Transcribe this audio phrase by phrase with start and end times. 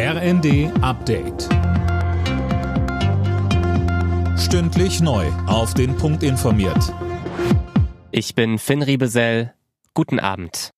[0.00, 1.48] RND Update.
[4.38, 5.26] Stündlich neu.
[5.48, 6.94] Auf den Punkt informiert.
[8.12, 9.54] Ich bin Finn Riebesell.
[9.94, 10.70] Guten Abend.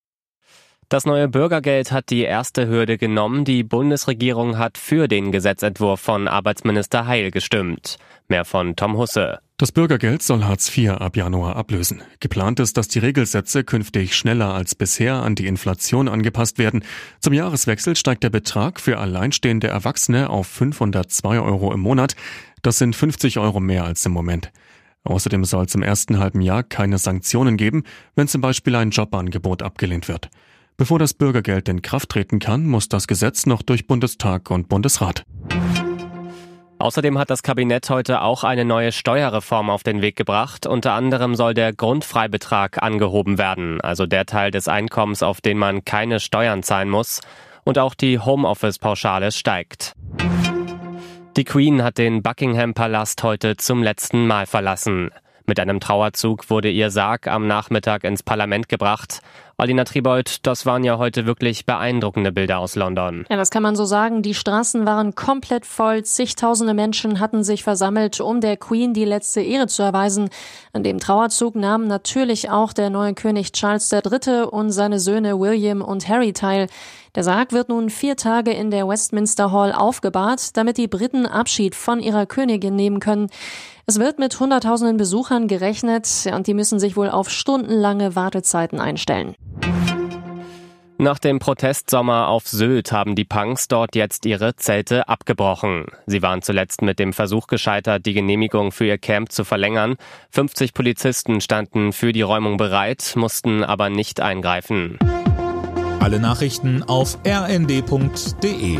[0.89, 3.45] Das neue Bürgergeld hat die erste Hürde genommen.
[3.45, 7.99] Die Bundesregierung hat für den Gesetzentwurf von Arbeitsminister Heil gestimmt.
[8.27, 9.37] Mehr von Tom Husse.
[9.61, 12.01] Das Bürgergeld soll Hartz IV ab Januar ablösen.
[12.19, 16.83] Geplant ist, dass die Regelsätze künftig schneller als bisher an die Inflation angepasst werden.
[17.19, 22.15] Zum Jahreswechsel steigt der Betrag für alleinstehende Erwachsene auf 502 Euro im Monat.
[22.63, 24.51] Das sind 50 Euro mehr als im Moment.
[25.03, 27.83] Außerdem soll es im ersten halben Jahr keine Sanktionen geben,
[28.15, 30.31] wenn zum Beispiel ein Jobangebot abgelehnt wird.
[30.75, 35.23] Bevor das Bürgergeld in Kraft treten kann, muss das Gesetz noch durch Bundestag und Bundesrat.
[36.81, 40.65] Außerdem hat das Kabinett heute auch eine neue Steuerreform auf den Weg gebracht.
[40.65, 45.85] Unter anderem soll der Grundfreibetrag angehoben werden, also der Teil des Einkommens, auf den man
[45.85, 47.21] keine Steuern zahlen muss.
[47.63, 49.93] Und auch die Homeoffice-Pauschale steigt.
[51.37, 55.11] Die Queen hat den Buckingham-Palast heute zum letzten Mal verlassen.
[55.45, 59.21] Mit einem Trauerzug wurde ihr Sarg am Nachmittag ins Parlament gebracht.
[59.57, 63.25] Alina Tribold, das waren ja heute wirklich beeindruckende Bilder aus London.
[63.29, 64.21] Ja, das kann man so sagen.
[64.21, 66.03] Die Straßen waren komplett voll.
[66.03, 70.29] Zigtausende Menschen hatten sich versammelt, um der Queen die letzte Ehre zu erweisen.
[70.73, 74.43] An dem Trauerzug nahmen natürlich auch der neue König Charles III.
[74.49, 76.67] und seine Söhne William und Harry teil.
[77.15, 81.75] Der Sarg wird nun vier Tage in der Westminster Hall aufgebahrt, damit die Briten Abschied
[81.75, 83.29] von ihrer Königin nehmen können.
[83.85, 89.35] Es wird mit Hunderttausenden Besuchern gerechnet und die müssen sich wohl auf stundenlange Wartezeiten einstellen.
[91.01, 95.87] Nach dem Protestsommer auf Sylt haben die Punks dort jetzt ihre Zelte abgebrochen.
[96.05, 99.95] Sie waren zuletzt mit dem Versuch gescheitert, die Genehmigung für ihr Camp zu verlängern.
[100.29, 104.99] 50 Polizisten standen für die Räumung bereit, mussten aber nicht eingreifen.
[105.99, 108.77] Alle Nachrichten auf rnd.de